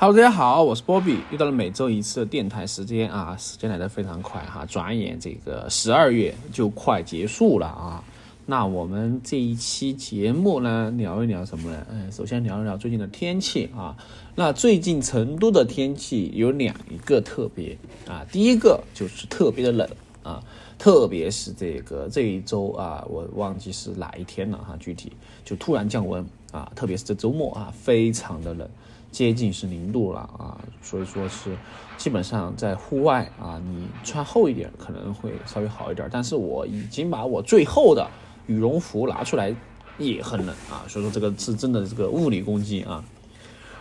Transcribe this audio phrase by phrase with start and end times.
[0.00, 8.04] Hello，大家好，我是波比，又到了每周一次的电台时间啊，时间来得非常快哈，转眼这个十二月就快结束了啊。
[8.46, 11.84] 那我们这一期节目呢，聊一聊什么呢？
[11.90, 13.96] 嗯，首先聊一聊最近的天气啊。
[14.36, 17.76] 那最近成都的天气有两一个特别
[18.06, 19.90] 啊，第一个就是特别的冷
[20.22, 20.40] 啊，
[20.78, 25.10] 特别是这个这一周啊，我忘记是哪一天了哈，具体
[25.44, 28.70] 就突然降温啊，特别是这周末啊，非常的冷。
[29.10, 31.56] 接近是零度了啊，所以说是
[31.96, 36.08] 基本上在户外啊，你穿厚一点可能会稍微好一点。
[36.12, 38.08] 但是我已经把我最厚的
[38.46, 39.54] 羽绒服拿出来，
[39.98, 43.04] 也很冷啊，所以说这个是真的这个物理攻击啊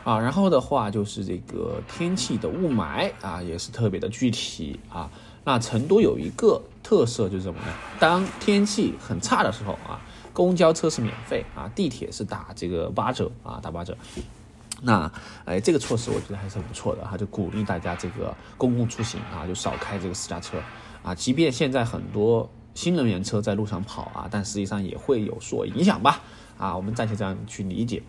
[0.04, 0.20] 啊。
[0.20, 5.12] 然后的话就是这个天气的雾霾啊，也是特别的具体啊。
[5.44, 7.68] 那成都有一个特色就是什么呢？
[8.00, 10.02] 当天气很差的时候啊，
[10.34, 13.96] 公交车是免费啊，地铁是打这个八折啊，打八折。
[14.82, 15.12] 那，
[15.46, 20.58] 哎，这个措施我觉得还是很不错的哈，就鼓励大家这个公共出行啊，就少开这个私家车
[21.02, 21.16] 啊。
[21.16, 26.22] 即便现在很多新能源车在路上跑啊，但实际上也会有所影响吧？
[26.60, 28.04] 啊，我们暂且这样去理解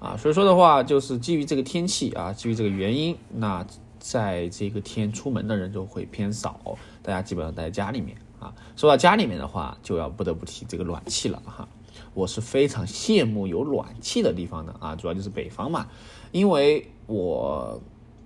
[0.00, 0.16] 啊。
[0.16, 3.66] 所以说的话，就是基于这个天气啊，基于这个原因，那
[3.98, 8.54] 在这个天出门的人就会偏少，大家基本上待在家里面啊。
[8.74, 11.68] 说到家里面的话，就要不得不提这个暖气了哈。
[12.16, 15.86] 我是非常羡慕有暖气的地方的啊，主要就是北方嘛，
[16.32, 17.78] 因为我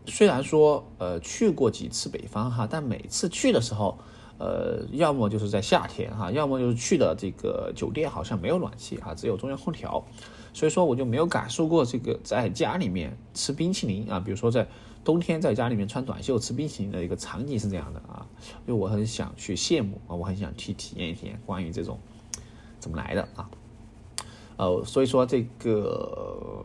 [0.06, 3.98] 虽然说呃去过几次北方哈，但每次去的时候，
[4.38, 10.04] 呃，要么就是在夏天哈，要么就是去的这个酒店好像没有暖气哈，只有中央空调，
[10.54, 14.68] 所以说我就没有感受过这个在家里面吃冰淇淋啊，比如说在
[15.02, 18.24] 冬天在家里面穿短袖吃冰淇淋的一个场景是这样的啊，
[18.68, 21.98] 因为我很想去羡慕啊，我很想去体验一体验关于这种
[22.78, 23.50] 怎么来的啊。
[24.60, 26.62] 呃，所以说这个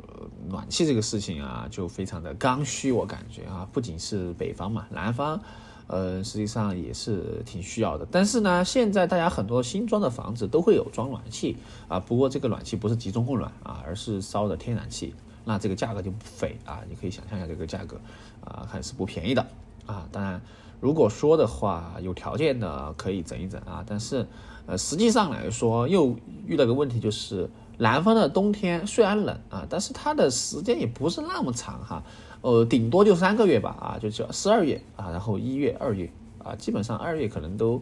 [0.50, 5.40] 暖气这个事情啊，就非常的刚需，我感觉啊，不仅是北方嘛，南方，
[5.88, 8.06] 呃，实际上也是挺需要的。
[8.12, 11.56] 但是呢，现在大家很多新装的房子都会有装暖气
[11.88, 15.14] 啊，不过这个暖气不是集中供暖啊，而是烧的天然气，
[15.46, 17.96] 那这个价格就不菲啊，你可以想象一下这个价格
[18.44, 19.48] 啊，还是不便宜的
[19.86, 20.06] 啊。
[20.12, 20.42] 当然，
[20.82, 24.28] 如果说的话，有条件的可以整一整啊，但是
[24.66, 26.14] 呃，实际上来说又
[26.46, 27.50] 遇到个问题就是。
[27.78, 32.04] 南方的冬天虽然冷啊，但是它的时间也不是那么长哈，
[32.42, 36.10] 呃，顶多就三个月吧啊，就叫十二月啊，然后一月、二月
[36.44, 37.82] 啊，基本上二月可能都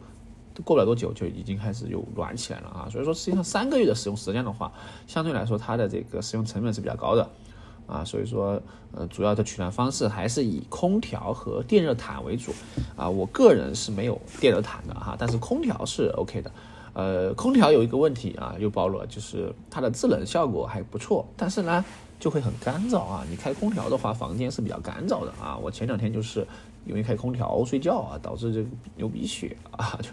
[0.54, 4.72] 都过不了多久就已经开始有暖起来了啊，所以说实际上三个月的使用时间的话，
[5.06, 7.30] 相对来说它的这个使用成本是比较高的
[7.86, 8.62] 啊，所以说
[8.94, 12.52] 呃，主要的取暖方式还是以空调和电热毯为主
[12.96, 16.52] 啊，我个人是没有电热毯的哈，但是空调是 OK 的。
[16.94, 21.84] 呃，空调有一个问题啊，又暴露了，就是它的制冷效果还不错，但是呢，
[22.20, 23.26] 就会很干燥啊。
[23.30, 25.58] 你开空调的话，房间是比较干燥的啊。
[25.58, 26.46] 我前两天就是
[26.86, 30.10] 因为开空调睡觉啊，导致这个流鼻血啊，就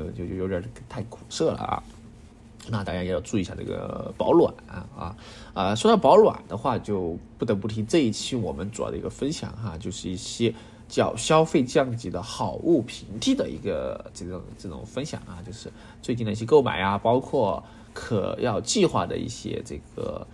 [0.00, 1.82] 呃就就有点太苦涩了啊。
[2.68, 5.16] 那大家也要注意一下这个保暖啊
[5.54, 5.74] 啊。
[5.74, 10.54] 说到保暖的话，就不得不提这一期我们主要的一个分享哈，就是一些。
[10.90, 15.70] 叫消费降级的好物平替的一个这种这种分享啊，就是
[16.02, 17.62] 最近的一些购买啊，包括
[17.94, 20.26] 可要计划的一些这个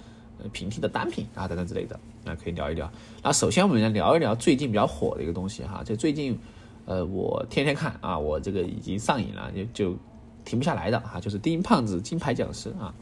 [0.42, 2.90] 呃平替的单品啊等等之类的，那可以聊一聊。
[3.22, 6.38] 那首先我们来聊一聊最近比较火的一个东西哈，就最近
[6.86, 9.96] 呃我天天看啊，我这个已经上瘾了，就就
[10.46, 12.94] 停不下来的哈，就是丁胖子金牌讲师啊，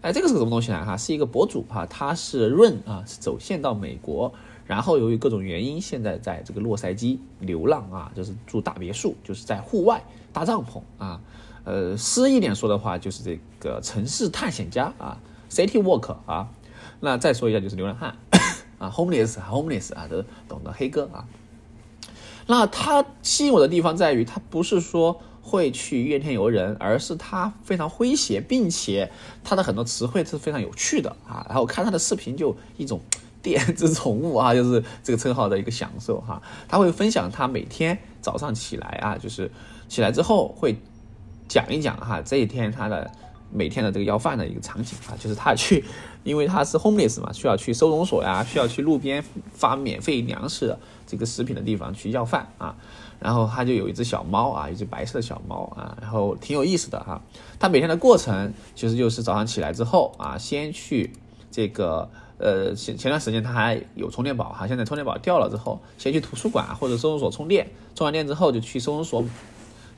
[0.00, 0.96] 哎这个是什么东西呢哈？
[0.96, 4.32] 是一个博主哈，他是润啊，是走线到美国。
[4.68, 11.20] 然后由于各种原因，现在在这个洛杉矶流浪啊，就是住大别墅，就是在户外搭帐篷啊。
[11.64, 15.18] 呃，诗一点说的话，就是这个城市探险家啊
[15.50, 16.50] ，city walk 啊。
[17.00, 18.14] 那再说一下，就是流浪汉
[18.78, 21.26] 啊，homeless，homeless 啊，都懂得黑哥啊。
[22.46, 29.10] 那他吸引我的地方在于，他不是说会去怨天尤人，而是他非常诙谐，并且
[29.42, 31.46] 他的很多词汇是非常有趣的啊。
[31.48, 33.00] 然后看他的视频，就一种。
[33.40, 36.42] 电子宠物啊，就是这个称号的一个享受哈。
[36.66, 39.50] 他会分享他每天早上起来啊，就是
[39.88, 40.76] 起来之后会
[41.46, 43.10] 讲一讲哈，这一天他的
[43.52, 45.84] 每天的这个要饭的一个场景啊，就是他去，
[46.24, 52.74] 因为他是 homeless 嘛，需要去收容所呀，需要去路边发免费粮食的这个食品的地方去要饭啊。
[53.20, 57.22] 然后他就有一只小猫啊，一只白色的小猫啊，然后挺有意思的哈。
[57.58, 61.12] 他每天的过程其实就是早上起来之后啊，先去
[61.52, 62.10] 这个。
[62.38, 69.24] 呃，前前段时间他还有充电宝哈，现在充电宝掉了之后，先去图书馆或者收容所充电，充完电之后就去收容所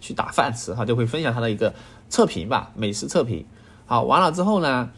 [0.01, 1.75] 去打饭吃哈，就会分享他的一个
[2.09, 3.45] 测评吧，美食测评。
[3.85, 4.91] 好，完了之后呢，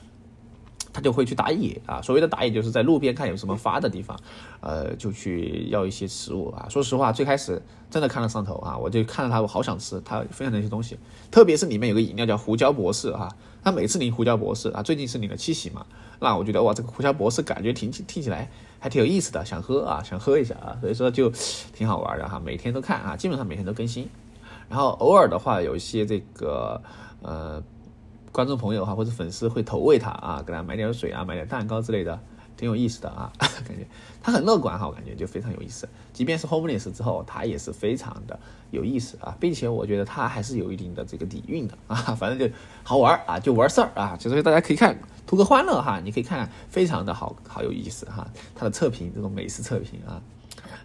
[0.92, 2.00] 他就会去打野啊。
[2.00, 4.16] 所谓的打野，就是在路边看有什么发的地方，
[4.60, 6.68] 呃，就去要一些食物啊。
[6.68, 7.60] 说实话，最开始
[7.90, 10.96] 真的看了上头啊，我就看到他，我好想吃他分享的一些东西，
[11.30, 13.28] 特别是里面有个饮料叫胡椒博士哈。
[13.62, 15.86] 他每次领胡椒博士啊，最近是领了七喜嘛，
[16.20, 21.30] 那我觉得哇，这个胡椒博士感觉听听起来还挺有意思的，想喝啊，想喝一下啊，所以说就
[21.72, 22.40] 挺好玩的哈。
[22.44, 24.08] 每天都看啊，基本上每天都更新，
[24.68, 26.82] 然后偶尔的话有一些这个
[27.22, 27.62] 呃。
[28.34, 32.18] 观众朋友哈，或者粉丝会投喂他啊，给他买点水啊，买点蛋糕之类的，
[32.62, 33.32] 挺有意思的啊。
[33.66, 33.84] 感觉
[34.22, 35.88] 他很乐观哈，我感觉就非常有意思。
[36.12, 38.38] 即便是 homeless 之后，他也是非常的
[38.70, 41.96] 有意思啊，并且我觉得他还是有一定的这个底蕴的啊。
[41.96, 42.54] 反正就
[42.84, 45.98] 好玩啊，就玩事儿啊，所以大家可以看，图个欢乐哈。
[45.98, 48.24] 你可以看，非常的好好有意思哈。
[48.54, 50.22] 他的测评这种美食测评啊，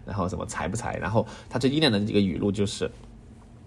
[0.04, 2.90] 然后什么财不财，然后他最经典的几个语录就是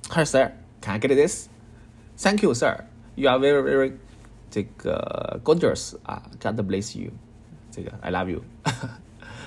[0.09, 2.83] ，Hi sir，can I get this？Thank you sir。
[3.15, 3.93] You are very very
[4.49, 7.11] 这个 gorgeous 啊，God bless you，
[7.71, 8.41] 这个 I love you。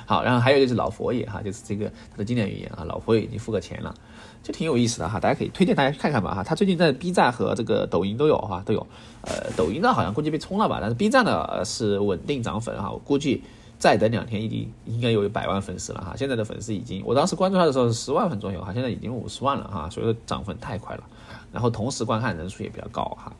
[0.07, 3.95] 好，然后还有就是老佛爷哈，就是这个他的经典语言啊，老佛爷已经付个钱了，
[4.43, 6.43] 就挺有意思的哈，大家可以推荐大家去看看吧哈。
[6.43, 8.87] 他最近在 B 站和这个抖音都有哈，都有。
[9.23, 13.43] 呃，抖音呢好像估计被冲了吧，但是 B 站呢是稳定涨粉哈，我估计
[13.79, 16.15] 再等两天一定应该有百万粉丝了哈。
[16.15, 21.05] 现在的粉丝已经，我当时关注他的时候是十万粉左右哈，现在已经五十万了哈，所以说涨粉太快了，
[21.51, 23.33] 然后同时观看人数也比较高哈。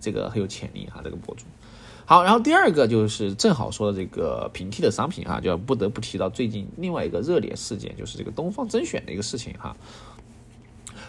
[0.00, 1.42] 这个很有潜力哈，这个博主。
[2.12, 9.74] 好，然后第二个就是正好说的这个平替的商品哈，就要不得不提到最近另外一个热点事件，就是这个东方甄选的一个事情哈。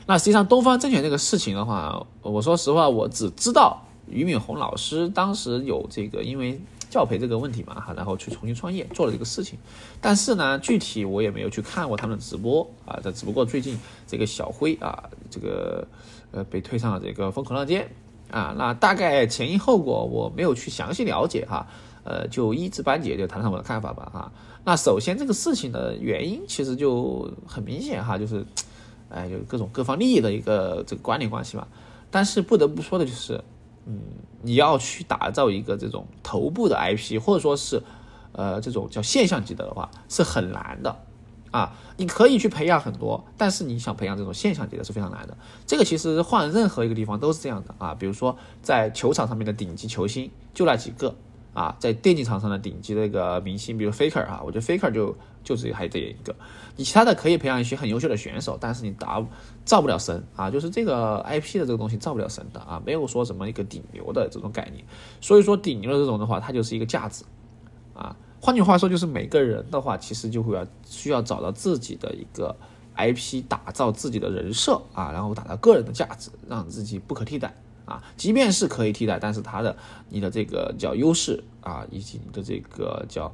[0.05, 6.57] 那实际上东方甄选这个事情的话，我说实话，我只知道俞敏洪老师当时有这个因为
[6.89, 9.59] 教培这个问题嘛哈，然后去重新创业做了这个事情，
[9.99, 13.77] 但是呢，具体我也没有去看过他们的直播啊，这只不过最近
[14.07, 15.85] 这个小辉啊，这个
[16.31, 17.89] 呃被推上了这个风口浪尖。
[18.33, 21.67] 啊，那大概前因后果我没有去详细了解哈，
[22.03, 24.31] 呃，就一知半解就谈谈我的看法吧哈。
[24.65, 28.43] 那首先这个事情的原因其实就很明显哈，就是，
[29.09, 31.67] 哎，就各种各方利益的一个这个关联关系嘛。
[32.09, 33.39] 但是不得不说的就是，
[33.85, 33.99] 嗯，
[34.41, 37.83] 你要去打造一个这种头部的 IP，或者说是，
[38.31, 40.95] 呃，这种叫现象级的的话，是很难的。
[41.53, 45.37] 啊，你可以去培养很多，但是你想培养这种现象级的是非常难的。
[45.67, 47.93] 这个其实换任何一个地方都是这样的啊。
[47.93, 51.13] 比如说在球场上面的顶级球星就那几个
[51.53, 56.35] 啊，在电竞场上的顶级的一个明星，比如 Faker 啊，我觉得 Faker 就就只有还这一个。
[56.75, 59.23] 你其他的可以培养一些很优秀的选手，但是你达
[59.63, 64.83] 造不了神啊，就是这个 IP 的这个东西造不了神的啊，没有说什么一个顶流的这种概念。
[65.21, 67.23] 所以说顶流的这种的话，它就是一个价值。
[68.43, 72.53] 换句话说，就是每个人的话，其实就会要需要找到自己的一个
[72.97, 77.55] IP，打造自己的人设啊，然后打造个人的价值，让自己不可替代
[77.85, 78.03] 啊。
[78.17, 79.73] 即便是可以替代，但是他的
[80.09, 83.33] 你的这个叫优势啊，以及你的这个叫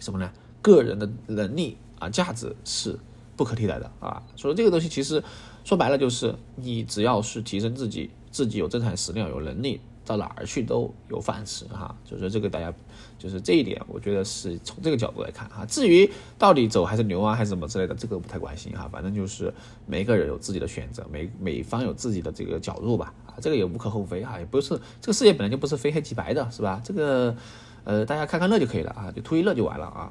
[0.00, 0.28] 什么呢？
[0.60, 2.98] 个人的能力啊，价值是
[3.36, 4.20] 不可替代的啊。
[4.34, 5.22] 所以这个东西其实
[5.62, 9.80] 说白了就是，你只要是提升自己，自己有真材实料，有能力。
[10.02, 12.72] 到哪儿去都有饭吃哈，就是这个大家，
[13.20, 15.66] 就是这一点，我觉得是从这个角度来看哈。
[15.66, 18.88] 至于到底走还是牛啊，还是什么之类的，这个不太关心哈。
[18.90, 19.52] 反正就是
[19.86, 24.70] 每个人有自己的选择，每每方有自己的这个角度吧啊，这个也无可厚非哈，也不是
[25.02, 26.80] 这个世界本来就不是非黑即白的，是吧？
[26.82, 27.36] 这个
[27.84, 30.10] 呃，大家看看乐就可以了啊，就图一乐就完了啊。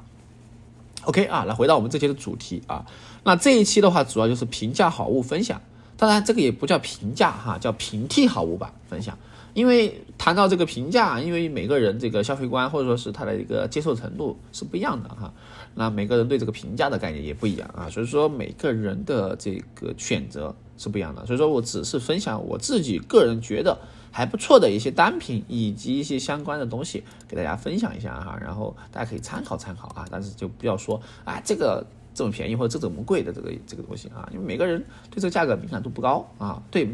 [1.02, 2.86] OK 啊，来回到我们这期的主题啊，
[3.24, 5.60] 那这一期的话主要就是平价好物分享，
[5.96, 9.18] 当然这个也不叫平价哈，叫平替好物吧分享。
[9.54, 15.32] 因为谈到这个评价，因为每个人这个消费观或者说是他的一个接受程度是不一样的哈，
[15.74, 23.78] 那每个人对这个评价的概念也不一样啊，所以说每个人的这个选择是不一样的，所以说我只是分享我自己个人觉得
[24.10, 31.86] 还不错的一些单品以及一些相关的东西给大家分享一下哈，然后大家可以参考参考啊，但是就不要说啊这个。
[32.14, 34.28] 这么便宜或者这怎么贵的这个这个东西啊？
[34.32, 34.78] 因为每个人
[35.10, 36.88] 对这个价格敏感度不高啊，对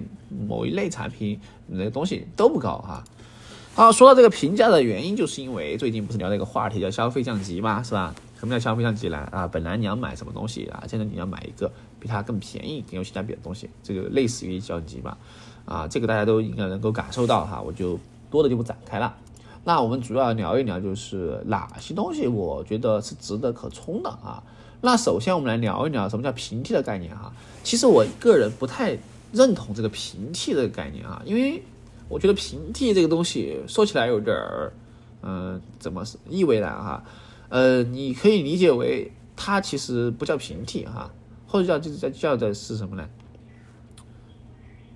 [0.49, 3.05] 某一类产品那个东西都不高啊。
[3.75, 8.15] 好，说到这个评价的原因，就是因为最近不是聊那个话题叫消费降级嘛，是吧？
[8.39, 9.19] 什么叫消费降级呢？
[9.31, 11.71] 啊，本来你要买什么东西啊，现在你要买一个
[12.01, 15.17] 比它更便宜、更有性价比的东西，这个类似于降级嘛。
[15.67, 17.99] 啊，这个大家都应该能够感受到哈，我就
[18.31, 19.15] 多的就不展开了。
[19.65, 24.43] 那我们主要聊一聊，就是哪些东西我觉得是值得可冲的啊。
[24.81, 27.33] 那首先我们来聊一聊什么叫平替的概念哈。
[27.63, 28.97] 其实我个人不太
[29.33, 31.63] 认同这个平替的概念啊，因为
[32.09, 34.73] 我觉得平替这个东西说起来有点儿，
[35.23, 37.05] 嗯，怎么意味呢哈？
[37.49, 41.13] 呃，你可以理解为它其实不叫平替哈，
[41.47, 43.09] 或者叫就是在叫的是什么呢？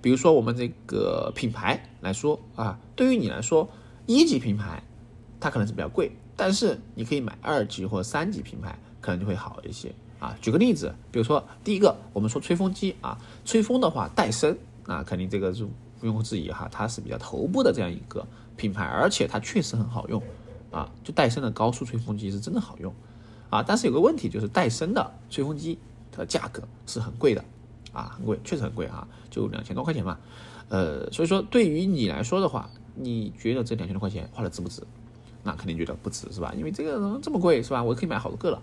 [0.01, 3.69] 比如说我们这个品牌来说啊，对于你来说，
[4.05, 4.81] 一级品牌
[5.39, 10.37] 它可能是比较贵，但是你可以买二级或三级品牌，可能就会好一些啊。
[10.41, 15.71] 举个例子，比如说第一个，我们说吹风机啊，吹风的话，戴森啊，肯定这个是毋
[16.03, 20.21] 庸置疑哈，它是比较头部的这样一个品牌，而且它确实很好用
[20.71, 20.89] 啊。
[21.03, 22.93] 就戴森的高速吹风机是真的好用
[23.49, 25.77] 啊，但是有个问题就是戴森的吹风机
[26.11, 27.43] 它的价格是很贵的
[27.91, 30.17] 啊，很贵，确实很贵啊，就两千多块钱嘛。
[30.69, 34.81] 呃，所以说对于你来说的话，你觉得这两千多块钱花的值不值？
[35.43, 36.53] 那肯定觉得不值，是吧？
[36.55, 37.83] 因为这个这么贵，是吧？
[37.83, 38.61] 我可以买好多个了。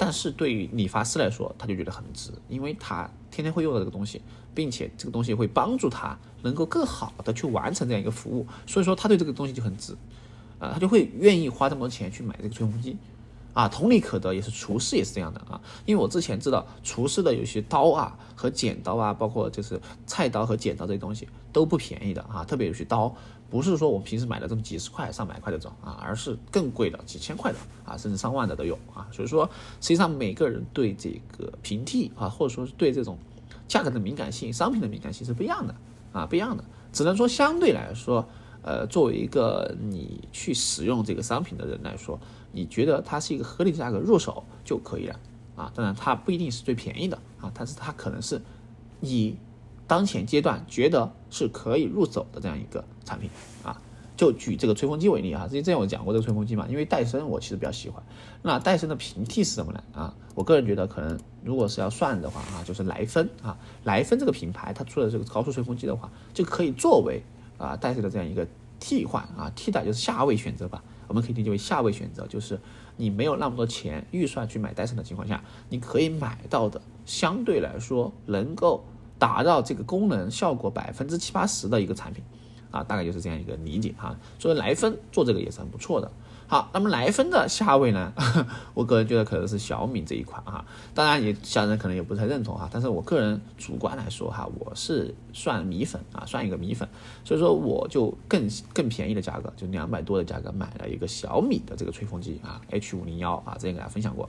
[0.00, 4.22] 但是对于理发师来说，他就觉得很值，因为他天天会用到这个东西，
[4.54, 9.92] 并且这个东西会帮助他能够更好的去完成这样一个服务，所以说他对这个东西就很值，
[10.58, 12.96] 啊，他就会愿意花这么多钱去买这个吹风机。
[13.52, 15.60] 啊，同理可得，也是厨师也是这样的啊。
[15.84, 22.44] 因为我之前知道厨师的有些刀啊和剪刀啊，包括就是菜刀和剪刀这些东西都不便宜的啊。
[22.44, 23.12] 特别有些刀，
[23.50, 29.08] 不是说我们平时买的这么几十块、上百块这种啊，而是更贵的几千块的啊，甚至上万的都有啊。
[29.12, 29.44] 所以说，
[29.80, 33.18] 实际上每个人对这个平替啊，或者说是对这种
[33.66, 35.74] 价格的敏感性、商品的敏感性是不一样的
[36.12, 36.64] 啊，不一样的。
[36.92, 38.26] 只能说相对来说。
[38.62, 42.20] 呃，作为一个你去使用这个商品的人来说，
[42.52, 45.18] 你觉得它是一个合理的价格入手就可以了
[45.56, 45.72] 啊。
[45.74, 48.38] 当然，它不一定是最便宜的啊，但是它可能是
[49.00, 49.34] 你
[49.90, 53.28] 当前阶段觉得是可以入手的这样一个产品
[53.64, 53.82] 啊。
[54.16, 58.00] 就举这个吹风机为例啊，之前我讲过这个吹风机嘛，因为戴森我其实比较喜欢。
[58.42, 59.82] 那戴森的平替是什么呢？
[59.92, 67.20] 啊，我个人觉得可能如果是要算的话啊，就是莱芬啊，莱芬这个品牌它出的这个高速吹风机的话，就可以作为。
[67.58, 68.46] 啊，戴森的这样一个
[68.78, 72.58] 替换啊，替代就是下位选择吧，我们可以理解为下位选择，就是
[72.96, 78.82] 你没有那么多钱预算去买戴森的情况下，你可以买到的相对来说能够
[79.20, 82.24] 达到这个功能效果百分之七八十的一个产品，
[82.72, 84.16] 啊，大概就是这样一个理解哈。
[84.40, 86.10] 所以莱芬做这个也是很不错的。
[86.48, 88.12] 好，那么莱芬的下位呢？
[88.74, 96.88] 我个人觉得可能是小米这一款哈，当然也小人可能也不太认同哈，但是我个人主观来说哈，我是算米粉啊，算一个米粉，
[97.24, 104.28] 所以说我就更更便宜的价格，就两百多的价格买了一个小米的这个吹风机啊，H 五零幺啊，之前给大家分享过。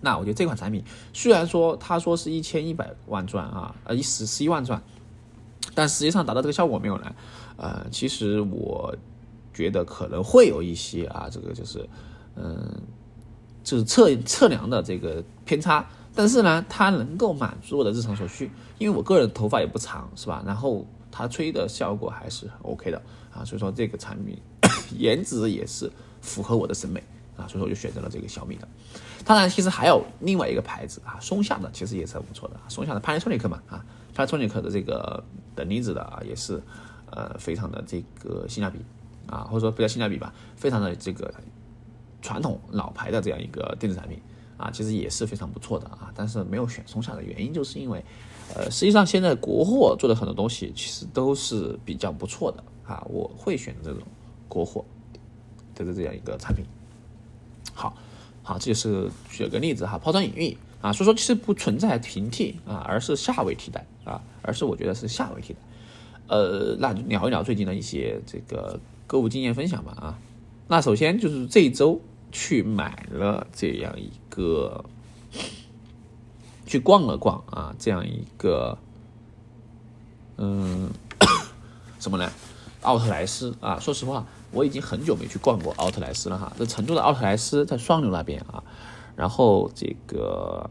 [0.00, 4.82] 那我觉得这款产品虽然说他说是一千一百万转啊，呃一十十一万转，
[5.74, 7.14] 但实际上达到这个效果没有呢？
[7.56, 8.94] 呃，其实我。
[9.54, 11.84] 觉得可能会有一些啊，这个就是，
[12.36, 12.80] 嗯，
[13.64, 20.44] 就是测测量的这个偏差，但是呢，它能够满足我的日常所需，因为我个人头发也不长，是吧？
[20.46, 23.02] 然后它吹的效果还是 OK 的
[23.34, 24.38] 啊，所以说这个产品
[24.96, 25.90] 颜值也是
[26.20, 27.02] 符合我的审美
[27.36, 28.68] 啊，所以说我就选择了这个小米的。
[29.24, 33.84] 当然，其实还有另外一个牌子啊，松下的其实也是很不错的，松下的 Panasonic 嘛啊
[34.16, 35.22] ，Panasonic 的这个
[35.54, 36.62] 等离子的啊，也是
[37.10, 38.78] 呃非常的这个性价比。
[39.30, 41.30] 啊，或者说比较性价比吧，非常的这个
[42.22, 44.18] 传统老牌的这样一个电子产品
[44.56, 46.10] 啊，其实也是非常不错的啊。
[46.14, 48.02] 但是没有选松下的原因，就是因为，
[48.54, 53.06] 呃，实际上现在国货做的很多东西其实都是比较不错的啊。
[53.10, 54.00] 我会选这种
[54.48, 54.82] 国货
[55.74, 56.64] 的这样一个产品。
[57.74, 57.94] 好，
[58.48, 60.90] 好，这就是举个例子哈，抛砖引玉啊。
[60.90, 65.58] 所以说，其实不存在平替啊，而是下位替代啊，而是我觉得是下位替代。
[66.28, 68.80] 呃，那聊一聊最近的一些这个。
[69.06, 70.18] 购物经验分享吧啊，
[70.66, 71.98] 那首先就是这一周
[72.30, 74.84] 去买了这样一个，
[76.66, 78.76] 去逛了逛啊，这样一个，
[80.36, 80.90] 嗯，
[81.98, 82.30] 什么呢？
[82.82, 86.52] 奥特莱斯啊，说实话，我已经很久没去逛过奥特莱斯了哈。
[86.58, 88.62] 这成都的奥特莱斯在双流那边啊，
[89.16, 90.70] 然后这个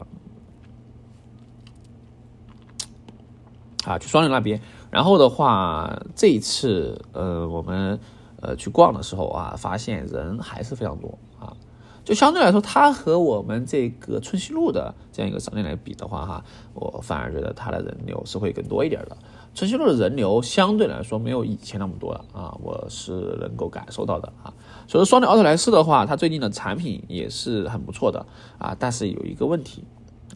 [3.84, 7.98] 啊，去双流那边，然后的话，这一次呃，我们。
[8.40, 11.56] 呃，去逛的时候啊，发现人还是非常多啊。
[12.04, 19.16] 就相对来说，它和我们这个春熙路的这样一个商店来比的话，哈，我反而觉得它的人流是会更多一点的。
[19.58, 24.54] 春熙路的人流相对来说没有以前那么多了啊，我是能够感受到的啊。
[24.86, 28.24] 所以说，双流奥特莱斯的话，它最近的产品也是很不错的
[28.56, 29.82] 啊，但是有一个问题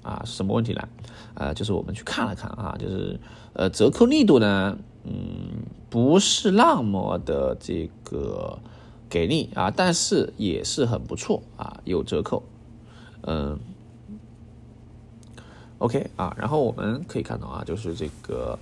[0.03, 0.89] 啊，是什么问题呢？
[1.35, 3.21] 呃，就是我们去看了看啊，就是
[3.53, 5.13] 呃，折扣力度呢，嗯。
[5.89, 8.59] 不是那么的这个
[9.11, 12.43] 给力啊，但是也是很不错啊，有折扣，
[13.21, 13.61] 嗯
[15.77, 18.59] ，OK 啊，然后我们可以看到啊，就是这个，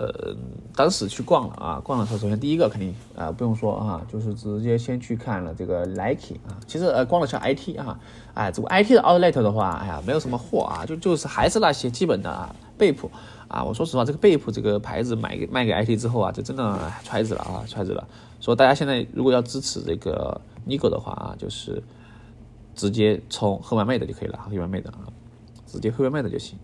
[0.00, 0.34] 呃，
[0.74, 8.00] 当时去逛了啊，逛的时候，首先第一个肯定啊不用说啊，就是直接先去看了这个 Nike 啊，其实呃逛了下 IT 啊，
[8.32, 13.10] 哎，这个 IT 的 Outlet 的话，哎呀，没有什么货啊，就就是还是那些基本的啊，贝普。
[13.48, 18.06] 啊，我说实话，这个贝普这个牌子买给卖给 IT 之后啊，就真的揣子了啊，揣子了。
[18.40, 21.82] 说大家现在如果要支持这个 Nigo 的话啊，就是
[22.76, 25.10] 直接充喝完妹的就可以了，喝完妹的啊，
[25.66, 26.56] 直接喝完妹的就行。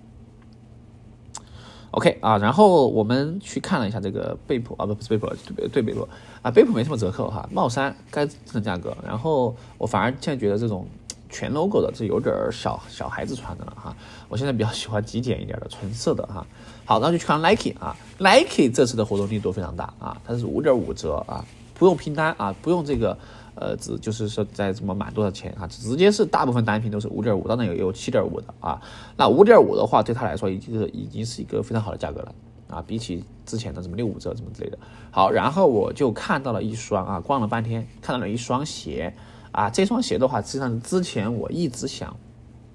[1.96, 5.26] OK 啊，然后我们去看了一下这个贝普啊，不不是贝普，
[5.56, 6.06] 对对贝普
[6.42, 8.96] 啊，贝普没什么折扣哈，帽衫该正常价格。
[9.02, 10.86] 然后我反而现在觉得这种。
[11.28, 13.94] 全 logo 的，这有点小小孩子穿的了哈。
[14.28, 16.46] 我现在比较喜欢极简一点的纯色的哈。
[16.84, 23.18] 好，那就去看 Nike 啊，Nike 这次的活动力度非常大啊，它是五点五折啊，不用拼单啊，不用这个
[23.56, 28.80] 呃，只就是说在怎么满多少钱啊，直接是大部分单品都是五点五，当然有有七点五的啊。
[29.16, 32.34] 那五点五的话，对他来说已经是已经是一个非常好的价格了
[32.68, 34.78] 啊，比起之前的什么六五折什么之类的。
[35.10, 39.12] 好，然后我就看到了一双啊，逛了半天看到了一双鞋。
[39.52, 42.14] 啊，这双鞋的话，实际上之前我一直想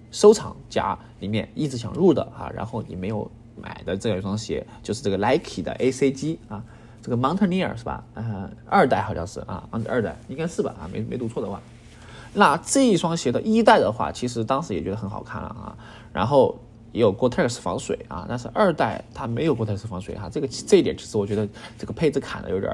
[0.10, 6.64] 收藏夹里面一直想入的啊，然后你没有买的这样一双鞋，就是这个 Nike 的 ACG 啊，
[7.02, 8.04] 这个 Mountaineer 是吧？
[8.14, 10.74] 呃，二代好像是啊，二代应该是吧？
[10.80, 11.62] 啊，没没读错的话，
[12.34, 15.76] 那这一双鞋的一代的话，其实当时也觉得很好看了啊，
[16.14, 16.58] 然后
[16.92, 22.72] 也有 Gore-Tex 防水啊，但是二代它没有 Gore-Tex 防水哈，这个这一点其实我觉得这个配置砍的有点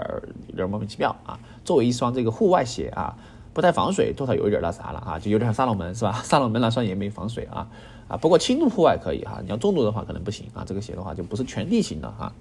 [0.47, 1.39] 有点莫名其妙啊。
[1.63, 3.15] 作为一双这个户外鞋啊。
[3.53, 6.13] 不太防水，多少有一点那啥了啊，就有点像萨洛门是吧？
[6.23, 7.67] 萨洛门那双也没防水啊
[8.07, 10.63] 啊，不过轻度户外可以哈，你要重度的话可能不行啊。
[10.63, 12.31] 这个鞋的话就不是全地形的哈，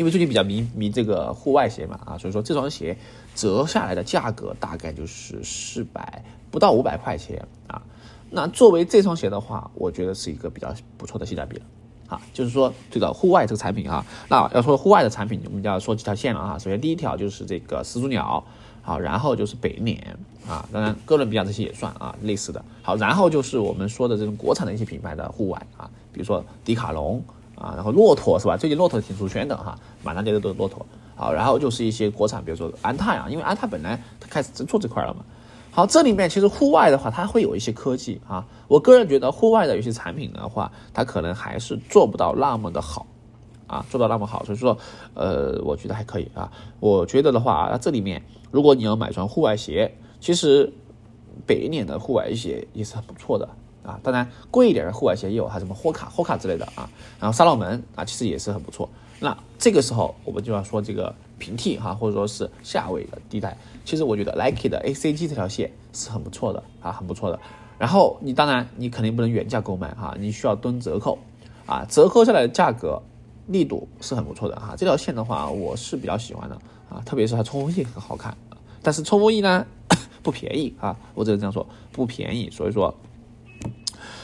[0.00, 2.96] 因为最近比较迷迷这个户外鞋嘛啊，所以说这双鞋
[3.34, 7.82] 折下来的价格大概就是四百不到五百块钱啊。
[8.30, 11.62] 那作为这双鞋的话，我觉得是一个比较不错的性价比了
[12.08, 12.18] 啊。
[12.32, 16.58] 就是说这个户外这个产品啊，那要说户外的产品，我们就要说几条线了啊。
[16.58, 18.42] 首先第一条就是这个始祖鸟。
[18.82, 20.16] 好，然后就是北脸
[20.48, 22.64] 啊，当然哥伦比亚这些也算啊，类似的。
[22.80, 27.22] 好，然后就是我们说的这种国产的一些品牌的户外啊，比如说迪卡侬
[27.60, 28.56] 啊，然后骆驼是吧？
[28.56, 30.84] 最近骆驼挺出圈的哈，满大街的都是骆驼。
[31.14, 35.22] 好，然后就是一些国产，比如说安踏呀，因为安踏本来它开始做这块了嘛。
[35.70, 38.44] 好，这里面其实户外的话，它会有一些科技啊。
[38.66, 43.06] 我个人觉得户外的有些产品的话，它可能还是做不到那么的好
[43.66, 44.42] 啊，做到那么好。
[44.44, 44.76] 所以说，
[45.14, 46.50] 呃，我觉得还可以啊。
[46.80, 48.22] 我觉得的话，那这里面。
[48.50, 50.72] 如果你要买双户外鞋，其实
[51.46, 53.48] 北脸的户外鞋也是很不错的
[53.82, 53.98] 啊。
[54.02, 56.88] 当然贵一点的户外鞋也有，还什么霍卡、霍卡之类的啊。
[57.18, 58.88] 然后萨洛门啊，其实也是很不错。
[59.20, 63.56] 那这个时候我们就要说这个平替哈，或者说是下位的地带。
[63.84, 67.38] 其实我觉得 Nike 的 ACG 这条线是很不错的啊，很不错的。
[67.78, 71.18] 然后你当然你肯定不能原价购买哈，你需要蹲折扣
[71.66, 73.00] 啊，折扣下来的价格
[73.46, 74.74] 力度是很不错的哈。
[74.76, 76.58] 这条线的话，我是比较喜欢的。
[76.90, 78.36] 啊，特别是它冲锋衣很好看，
[78.82, 79.64] 但是冲锋衣呢
[80.24, 82.50] 不便宜啊，我只能这样说，不便宜。
[82.50, 82.92] 所以说，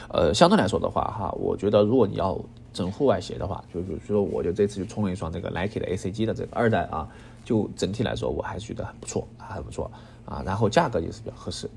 [0.09, 2.39] 呃，相对来说的话哈，我觉得如果你要
[2.73, 7.09] 整户外鞋的话，就比如说我就这次就冲了一双这个 Nike 的 ACG 的这个二代啊，
[7.45, 9.91] 就整体来说我还是觉得很不错，很不错
[10.25, 10.43] 啊。
[10.45, 11.69] 然后价格也是比较合适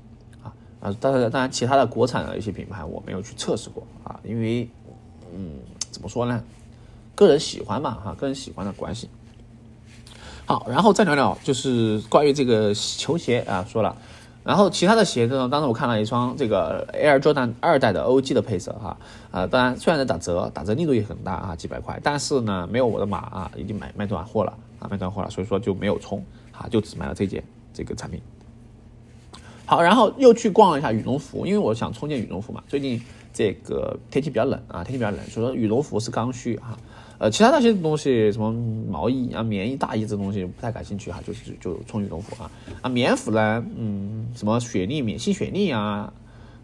[0.42, 4.68] 啊啊，当然当然其他的国产的一些品牌我没有去测试过啊，因为
[5.34, 5.58] 嗯
[5.90, 6.42] 怎么说呢，
[7.14, 9.08] 个人喜欢嘛哈，个人喜欢的关系。
[10.46, 13.96] 好，然后再聊聊，就是关于这个球鞋啊，说了，
[14.50, 18.96] 然后其他的鞋子呢，当时我看了一双这个 Air Jordan 二代的 OG 的配色哈，
[19.30, 28.20] 啊，当然虽然在打折，打折力度也很大啊，几百块，但是呢，没有我的码啊，已经买卖断货了啊，卖断货了，所以说就没有冲啊，就只买了这件这个产品。
[29.66, 33.00] 好，然后又去逛了一下羽绒服，因为我想冲件羽绒服嘛，最近
[33.32, 36.76] 这个天气比较冷啊，天气比较冷，所以说羽绒服是刚需哈。
[37.20, 38.50] 呃，其他那些东西，什么
[38.90, 42.50] 毛衣啊、棉衣、大衣这东西不太感兴趣哈，就是就冲羽绒服啊。
[42.80, 46.10] 啊，棉服呢，嗯，什么雪莉棉、新雪莉啊，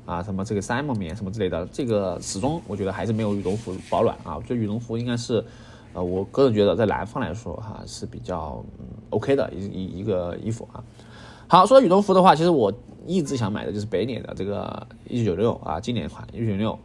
[0.06, 4.34] 啊，什么这个山毛棉什么之类的，这个始终我觉得还是没有羽绒服保暖啊。
[4.34, 5.44] 我觉得羽绒服应该是，
[5.92, 8.64] 呃，我个人觉得在南方来说哈是比较
[9.10, 10.82] OK 的一一一个衣服啊。
[11.48, 12.72] 好，说到羽绒服的话，其实我
[13.06, 16.78] 一直想买的就是北脸的这个一九九六啊，经典款一九九六，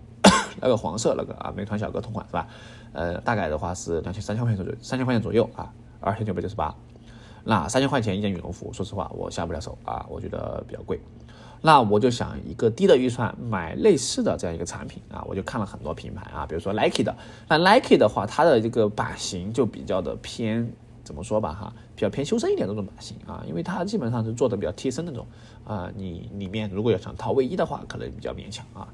[0.62, 2.48] 那个黄色那个啊，美团小哥同款是吧？
[2.94, 6.76] 呃，大概的话是两千三千块钱左右，三千块钱左右啊，二千九百九十八。
[7.44, 11.00] 那三千块钱一件羽绒服，说实话我下不了手啊，我觉得比较贵。
[11.63, 17.15] 那我就想一个低的预算买类似的这样一个产品啊，我就看了很多品牌啊，比如说 Nike 的。
[17.48, 20.72] 那 Nike 的话，它的这个版型就比较的偏，
[21.04, 25.26] 怎么说吧哈，比较偏修身一点的那种版型啊，因为它基本上是做的比较贴身那种
[25.65, 28.88] 啊，你里面如果要想套卫衣的话，可能比较勉强啊。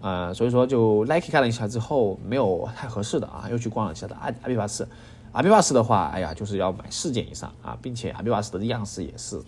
[0.00, 4.86] 呃，所以说就 Nike 看了一下之后，没有太合适的啊，又去逛了一下的阿阿比巴斯，
[5.32, 9.40] 阿比巴斯的话，哎呀，就是要买四件以上啊，并且阿比巴斯的样式也是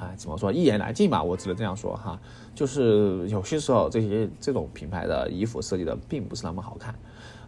[0.00, 2.18] 哎，怎么说一言难尽吧，我只能这样说哈。
[2.54, 6.94] 就是有些时候这些这种品牌的衣服设计的并不是那么好看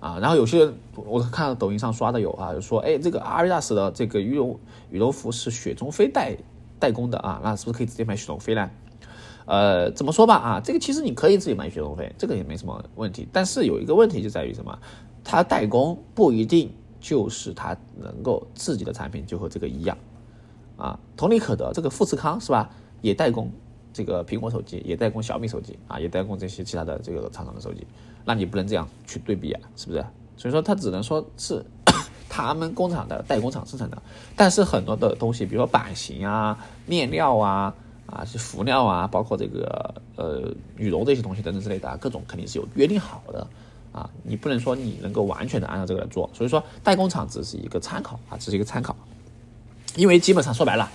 [0.01, 0.19] 啊。
[0.21, 4.59] 然后有些人我看到抖音上刷的有啊，就说哎，这个阿迪达斯的这个羽绒
[4.91, 6.37] 羽绒服是雪中飞代
[6.79, 8.71] 代工的啊，那是不是可以直接买雪中飞呢？
[9.47, 13.27] 呃，怎么说吧啊，这个其实你可以自己买学生费，这个也没什么问题。
[13.33, 14.79] 但是有一个问题就在于什么？
[15.25, 19.97] 它代工不一定就是它能够自己的产品就和这个一样
[20.77, 20.99] 啊。
[21.17, 22.69] 同理可得，这个富士康是吧？
[23.01, 23.51] 也代工。
[23.93, 27.87] 这个苹果手机也代工小米手机啊，也代工这些其他的这个厂商的手机，
[28.27, 30.05] 那你不能这样去对比啊，是不是？
[30.37, 31.65] 所以说它只能说是
[32.29, 33.97] 他们工厂的代工厂生产的，
[34.37, 37.75] 但是很多的东西，比如说版型啊、面料啊、
[38.07, 43.47] 啊是辅料啊，包括这个呃羽绒这些东西等等之类的啊，各种肯定是有约定好的
[43.93, 48.95] 啊，你不能说你能够完全的按照这个来做，所以说代工厂只是一个参考啊，只是一个参考，
[49.97, 50.91] 因为基本上说白了。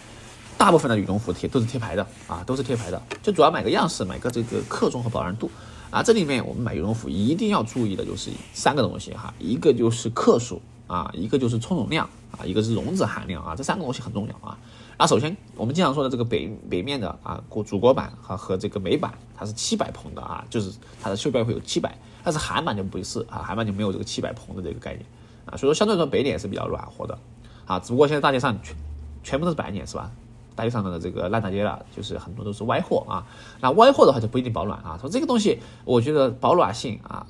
[0.58, 5.50] 大部分的羽绒服贴都是贴牌的啊，都是贴牌的，就主要买个样式，买个这个克重和保暖度
[5.90, 6.04] 啊。
[6.04, 14.58] 这里面我们买羽绒服一定要注意的就是三个东西哈，一个就是克数啊，一个就是充绒量啊，一个是绒质含量啊，这三个东西很重要啊。
[14.98, 25.06] 那首先我们经常说的这个北北面的啊，国主国版和和这个美版，它是七百蓬的啊，就是它的袖标会有七百，但是韩版就不是啊，韩版就没有这个七百蓬的这个概念
[25.46, 27.18] 啊，所以说相对来说北脸是比较暖和的
[27.66, 28.76] 啊，只不过现在大街上全
[29.24, 30.12] 全部都是白脸是吧？
[30.54, 33.26] 大街上的这个烂大街了，就是很多都是歪货啊。
[33.62, 34.98] 那歪货的话就不一定保暖啊。
[35.00, 37.26] 说这个东西，我觉得保暖性啊，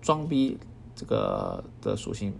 [0.00, 0.58] 装逼
[0.96, 2.32] 这个的属性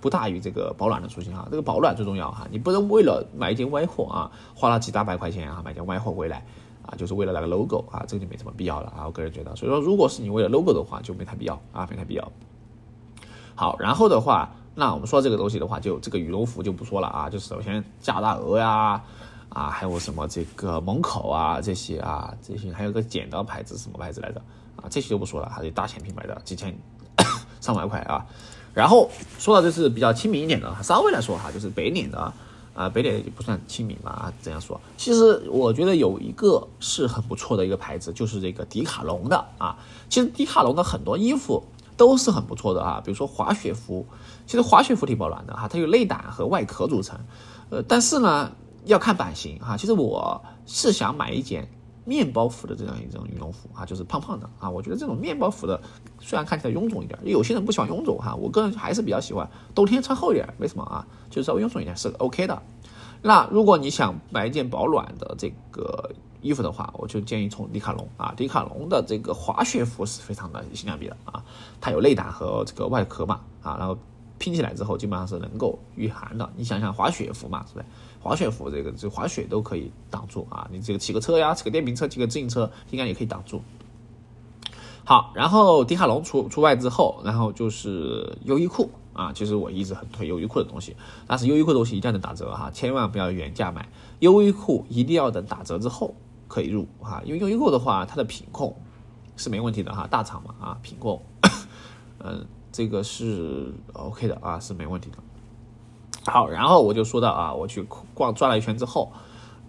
[0.00, 1.46] 不大于这个保暖的属性啊。
[1.50, 6.44] 这个保暖最重要哈，你不能为了买一件歪货啊，花了几大百块钱啊买件歪货回来
[6.82, 9.06] 啊，就是为了那个 logo 啊，这个就没什么必要了啊。
[9.06, 12.32] 我个人觉得，所以说如果是你为了 logo 的话，就没太必要啊，没太必要。
[13.54, 19.02] 好，然后的话，那我们说这个东西的话，就这个羽绒服就不说了啊，就首先加大鹅呀。
[19.50, 24.38] 啊，还有什么这个门口啊，这些啊，这些还有个剪刀牌子，什么牌子来着？
[24.76, 26.78] 啊，这些就不说了，还是大钱品牌的，几千
[27.58, 28.26] 上万块啊。
[28.78, 29.10] 然后
[29.40, 32.32] 说到就是比较亲民一点的，稍微来说哈，就是北脸的
[32.74, 34.80] 啊，北脸不算亲民吧啊，这样说。
[34.96, 39.76] 其实我觉得有一个是很不错的一个牌子，就是这个迪卡侬的啊。
[40.08, 41.64] 其实迪卡侬的很多衣服
[41.96, 44.06] 都是很不错的啊，比如说滑雪服，
[44.46, 47.18] 其实滑雪服挺保暖的哈，它有内胆和外壳组成，
[47.70, 48.52] 呃，但是呢。
[48.84, 51.68] 要看版型哈，其实我是想买一件
[52.08, 54.70] 面包服的这样一种羽绒服啊，就是胖胖的啊。
[54.70, 55.78] 我觉得这种面包服的
[56.18, 61.06] 虽然看起来臃肿一点，有些人不喜欢臃肿哈，我个人还是比较喜欢冬天穿厚一点，没什么啊？
[61.28, 62.62] 就稍微臃肿一点是 OK 的。
[63.20, 71.44] 那如果你想买一件保暖的这个衣服的话，我就建议从迪卡侬啊，迪卡侬的这个滑雪服是非常的性价比的啊，
[71.80, 73.98] 它有内胆和这个外壳嘛啊，然后
[74.38, 76.48] 拼起来之后基本上是能够御寒的。
[76.56, 77.86] 你想想滑雪服嘛，是不是？
[78.20, 83.62] 滑雪服这个就滑雪都可以挡住啊，你这个骑个车呀，骑个电瓶车，骑个自行车应该也可以挡住。
[85.04, 90.94] 好，然后迪卡侬除除外之后，然后就是优衣库啊，其实我一直很推优衣库的东西，
[91.26, 96.14] 但是优衣库的东西一定要打折哈，千万不要原价买，优衣库一定要等打折之后
[96.46, 98.76] 可以入哈，因为优衣库的话它的品控
[99.36, 101.22] 是没问题的哈，大厂嘛啊，品控，
[102.18, 105.16] 嗯， 这个是 OK 的啊，是没问题的。
[106.28, 107.82] 好，然后我就说到啊，我去
[108.14, 109.10] 逛转了一圈之后，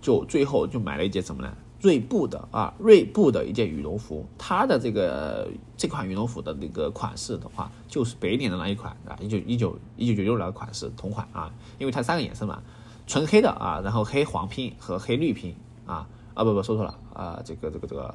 [0.02, 1.54] 就最后就买了一件什么呢？
[1.82, 12.62] 锐步的啊，锐步的一件羽绒服，它的这个这款羽绒服的那个款式的话，就是北脸的那一款啊，一九一九一九九六那个款式同款啊，因为它三个颜色嘛，
[13.08, 18.14] 纯黑的啊，然后黑黄拼和黑绿拼啊啊不不说错了啊，这个这个这个，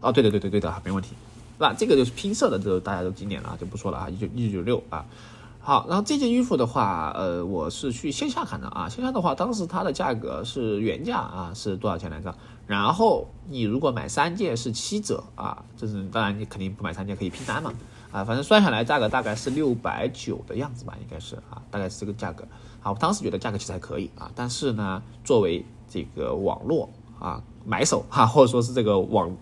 [0.00, 1.14] 哦对的对对对的，没问题，
[1.58, 5.04] 那这个就是拼色的，这大家都经典了，就不说了啊，一九一九九六啊。
[5.70, 8.88] 好，然后这件衣服的话，呃，我是去线下看的啊。
[8.88, 12.34] 线下的话，当时它的价格是原价啊，是多少钱来着？
[12.66, 17.72] 然后你如果买三件是七折啊，就是当然你肯定不买三件可以拼单嘛
[18.10, 22.44] 啊，反正算下来价格大概是六百九的样子吧，应该是啊，大概是这个价格。
[22.80, 26.88] 好，我当时觉得价格其实还可以啊，但是呢，作为这个网络
[27.20, 29.32] 啊买手哈，或者说是这个网。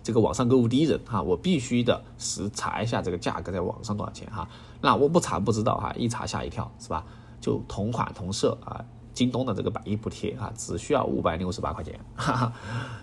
[0.00, 4.48] 这个网上购物第一人哈，我必须的实查一下这个价格在网上多少钱哈。
[4.80, 7.04] 那我不查不知道哈，一查吓一跳是吧？
[7.40, 12.52] 就同款同色啊，京东的这个百亿补贴啊，只需要五百六十八块钱，哈哈，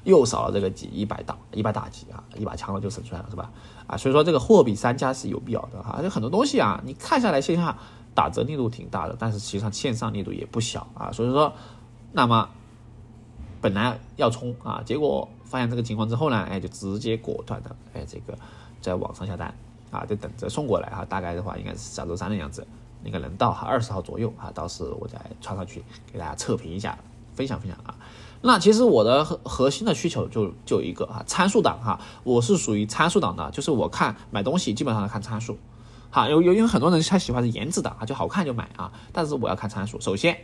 [0.03, 3.51] 又少了这个几一百大一百大几啊，一把枪了就省出来了是吧？
[3.87, 6.01] 啊，所以说这个货比三家是有必要的哈。
[6.01, 7.77] 就很多东西啊，你看下来线下
[8.13, 11.11] 打折力度挺大的，但是实际上线上力度也不小啊。
[11.11, 11.53] 所以说，
[12.11, 12.49] 那么
[13.61, 15.29] 本来要冲啊，结果。
[15.47, 18.35] 发现这个情况之后呢，哎，就直接果断的，哎，这个
[18.81, 19.53] 在网上下单
[19.95, 21.05] 啊，就等着送过来哈。
[21.05, 22.67] 大概的话，应该是下周三的样子，
[23.03, 24.51] 应该能到哈，二十号左右哈。
[24.53, 26.97] 到时我再传上去给大家测评一下
[27.33, 27.95] 分享分享啊。
[28.41, 35.57] 那其实我的核核心的需求就就一个啊，参数党哈，我是属于参数党的，就是我看买东西基本上看参数，
[36.11, 40.37] 哈，有有因为很多人他喜欢是颜值党啊，就好看就买啊，但是我要看参数，首先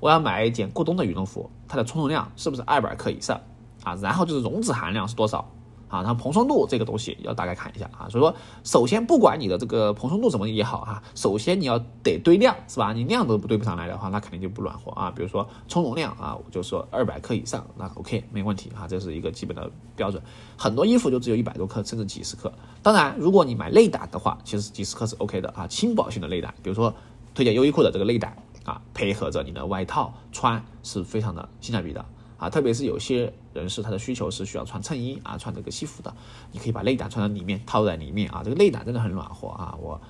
[0.00, 3.40] 我要买一件过冬的羽绒服，它的充绒量是不是二百克以上
[3.82, 3.94] 啊？
[4.02, 5.48] 然后就是绒质含量是多少？
[5.92, 12.94] 啊，然后蓬松度这个东西要大概看一下啊，所以说首先不管你的这个蓬松度怎么也好啊，首先你要得堆量是吧？
[12.94, 15.10] 你量都不对不上来的话，那肯定就不暖和啊。
[15.14, 20.22] 比如说充绒量啊，我就说二百克以上，那 OK 没问题啊，这是一个基本的标准。
[20.56, 22.50] 很多衣服就只有一百多克甚至几十克，
[22.82, 26.94] 当然如果你买内胆的话，其实几十克是 OK 的啊，轻薄型的内胆，比如说
[27.34, 32.02] 推荐优衣库的这个内胆啊，配合着你的外套穿是非常的性价比的。
[32.38, 36.14] 啊，特别是有些人士他的需求是需要穿衬衣啊，穿这个西服的，
[36.50, 39.76] 你可以把内胆穿在里面，套在里面啊，这个内胆真的很暖和啊。
[39.80, 40.00] 我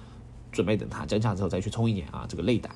[0.50, 2.70] 准备等它降价之后再去充一点啊，这个内胆。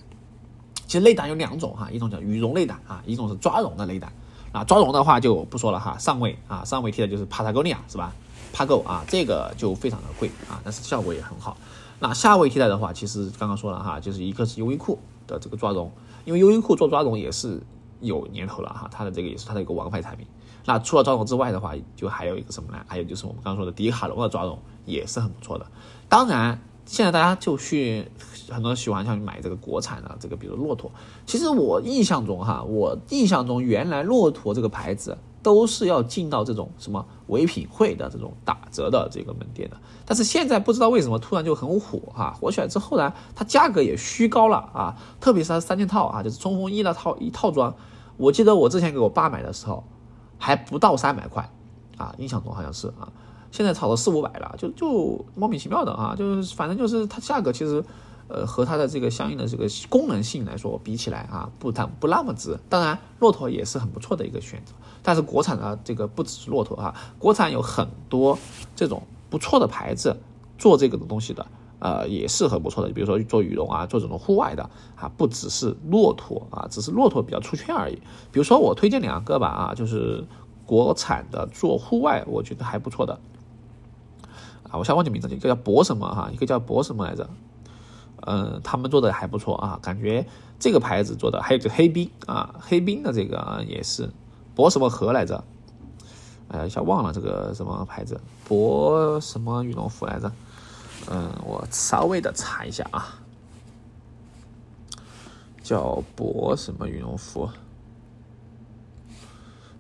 [0.87, 4.13] 其实内胆有两种哈，一种叫羽绒内胆啊，一种是抓绒的内胆。
[4.53, 8.13] 啊，抓绒的话就不说了哈，上位啊，上位贴的就是帕塔哥尼亚是吧？
[8.53, 11.57] 帕够啊，这个就非常的贵啊，但是效果也很好。
[11.99, 15.91] 那下位替代的话，其实刚刚说了哈，就是一个是优衣库的这个抓绒，
[16.25, 17.63] 因为优衣库做抓绒也是。
[18.03, 20.27] 有年头了哈，它的这个也是它的一个王牌产品。
[20.67, 22.79] 那除了抓绒之外的话，就还有一个什么呢？
[22.87, 25.67] 还有就是我们刚刚说的迪卡侬的抓绒也是很不错的。
[26.09, 28.11] 当然，现在大家就去
[28.51, 30.91] 很多人喜欢像买这个国产的这个，比如骆驼。
[31.25, 39.77] 其实我印象中哈，我印象中原来骆驼这个牌子都是要进到这种什么唯品会的这种打折的这个门店的。
[40.05, 44.97] 但是现在不知道为什么突然就很火哈，火起来之后呢，它价格也虚高了啊。
[45.21, 47.73] 特别是它三件套啊，就是冲锋衣的套一套装。
[48.17, 49.85] 我记得我之前给我爸买的时候，
[50.39, 51.51] 还不到三百块，
[51.97, 53.09] 啊，印象中好像是啊，
[53.51, 57.83] 现在炒到四五百了，就就莫名其妙的啊，就是反正就是它价格其实，
[58.29, 62.59] 呃，和它的这个相应的这个功能性来说比起来啊，不它不那么值。
[62.69, 64.73] 当然，骆驼也是很不错的一个选择，
[65.03, 68.39] 但是国产的这个不只是骆驼啊，国产有很多
[68.75, 70.17] 这种不错的牌子
[70.59, 71.47] 做这个的东西的。
[71.79, 74.63] 呃，也是很不错的，比如说做羽绒啊，做这种户外的
[74.95, 77.97] 啊，不只是骆驼啊，只是骆驼比较出圈而已。
[78.33, 80.25] 比如说我推荐两个吧啊，就是
[80.65, 83.19] 国产的做户外，我觉得还不错的
[84.71, 87.29] 啊，我想忘记名字，一个叫博什么哈，一个叫博什么来着？
[88.23, 90.27] 嗯，他们做的还不错啊，感觉
[90.59, 94.09] 这个牌子做的，还有个黑冰啊，黑冰的这个也是
[94.55, 95.45] 博什么和来着？
[96.49, 100.33] 哎，一下忘了这个什么牌子，博什么羽绒服来着？
[101.09, 103.21] 嗯，我稍微的查一下啊，
[105.63, 107.49] 叫博什么羽绒服？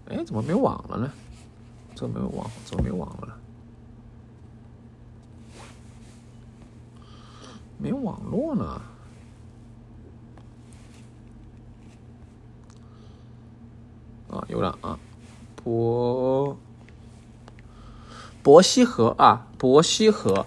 [0.08, 1.10] 哎，怎么没网了呢？
[1.96, 2.48] 怎么没有网？
[2.64, 3.36] 怎么没网了？
[7.76, 8.80] 没网络呢？
[14.30, 14.96] 啊，有了啊，
[15.56, 16.56] 博
[18.44, 20.46] 博西河啊，博西河。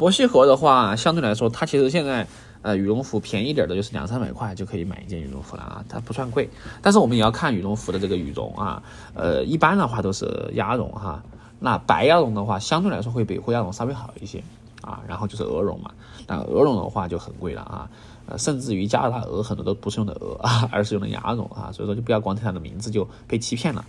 [0.00, 2.26] 博西河的话，相对来说，它其实现在，
[2.62, 6.48] 呃，羽绒服便宜点的，就是两三百块就可以买一件羽绒服了啊，它不算贵。
[6.80, 8.82] 但是我们也要看羽绒服的这个羽绒啊，
[9.12, 11.22] 呃，一般的话都是鸭绒哈，
[11.58, 14.42] 那白鸭绒的话，相对来说会比灰鸭绒稍微好一些
[14.80, 15.02] 啊。
[15.06, 15.90] 然后就是鹅绒嘛，
[16.26, 17.90] 那鹅绒的话就很贵了啊，
[18.24, 23.84] 呃，甚至于加拿大鹅很多都不是用的鹅啊， 而是用的鸭绒啊，所以说就不要光听它的名字就被欺骗了。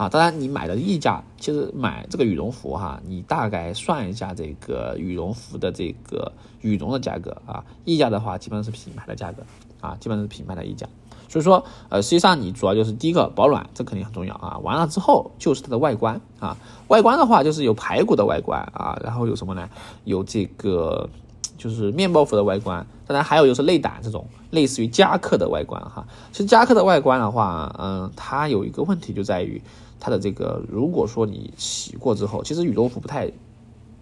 [0.00, 6.32] 啊，当然你买的溢价，其实买这个羽绒服哈，你大概算一下这个羽绒服的这个
[6.62, 9.42] 羽绒的价格啊，溢价的话基本上是品牌的价格
[9.82, 10.86] 啊，基本上是品牌的溢价。
[11.28, 14.56] 所以说，呃，实际上你主要就是第一个保暖，这肯定很重要啊。
[14.62, 16.56] 完了之后就是它的外观啊，
[16.88, 19.68] 外观的话就是有排骨的外观啊，然后有什么呢？
[20.04, 21.10] 有这个
[21.58, 26.06] 就是面包服的外观，当然还有就是内胆这种类似于夹克的外观哈。
[26.32, 29.60] 其实夹克的外观的话，嗯，它有一个问题就在于。
[30.00, 33.30] 它的这个，如果说你洗过之后，其实羽绒服不太，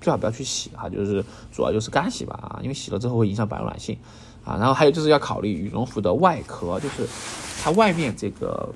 [0.00, 3.98] 最好不要去洗哈，就是主要就是干洗吧啊，因为洗了之后会影响保暖性
[4.44, 4.56] 啊。
[4.56, 7.04] 然后还有就是要考虑羽绒服的外壳，就是
[7.60, 8.72] 它外面这个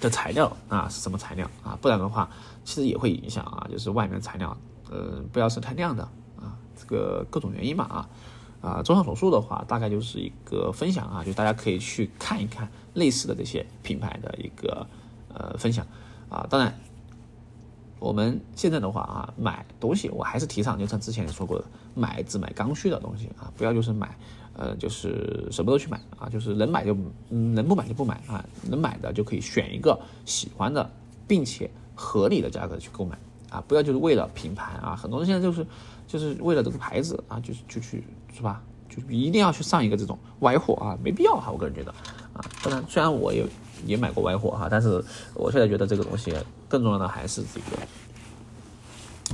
[0.00, 2.28] 的材料啊是什么材料啊，不然的话
[2.62, 4.54] 其实也会影响啊，就是外面材料
[4.90, 6.02] 呃不要是太亮的
[6.36, 8.08] 啊，这个各种原因嘛啊
[8.60, 14.86] 啊，综上所述的话，大概就是一个分享啊，就大家可以去看一看类似的这些品牌的一个
[15.32, 15.86] 呃分享。
[16.34, 16.74] 啊，当然，
[18.00, 24.18] 我们现在的话啊，买东西我还是提倡，就像之前说过的，买只买刚需的东西啊，不要就是买，
[24.54, 26.96] 呃，就是什么都去买啊，就是能买就
[27.28, 30.90] 能不买就不买啊，能买的就可以选一个喜欢的，
[31.28, 33.16] 并且合理的价格去购买
[33.50, 35.64] 啊，不要就是为了品牌啊，很多人现在就是
[36.08, 38.02] 就是为了这个牌子啊，就是就去
[38.34, 41.92] 是吧，就一定要去上一个这种歪货啊，没必要哈，我个人觉得
[42.32, 43.46] 啊，当然虽然我有。
[43.86, 46.34] 也买过歪货哈，但是我现在觉得这个东西
[46.68, 47.78] 更重要的还是这个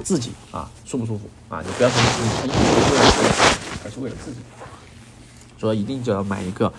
[0.05, 4.39] 自己啊舒不舒服啊，你不要说你你为了自己，而是为了自己，
[5.59, 6.73] 所以一定就要买一个。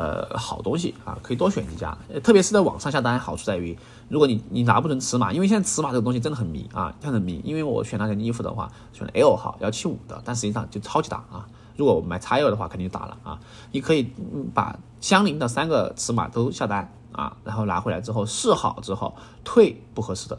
[0.00, 3.76] 呃，好东西啊，可以多选几家，特别是在网上下单，好处在于，
[4.08, 7.40] 如果你你拿不准尺码，因为现在尺码这个东西真的很迷啊，很迷。
[7.42, 11.44] 因为我选那件衣服的话，选 L 号幺七五的，但实际上就超级大啊。
[11.76, 13.40] 如果我买 XL 的话，肯定就大了啊。
[13.72, 14.12] 你可以
[14.54, 20.38] 把相邻的三个尺码都下单啊，然后拿回来之后试好之后退不合适的，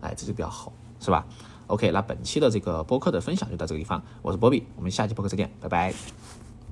[0.00, 1.26] 哎，这就比较好，是吧
[1.66, 6.39] ？OK，那本期的这个播客的分享就到这个地方，我是波比，我们下期播客再见，拜拜。